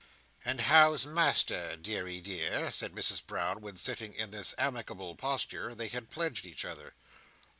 [0.43, 5.89] "And how's Master, deary dear?" said Mrs Brown, when, sitting in this amicable posture, they
[5.89, 6.95] had pledged each other.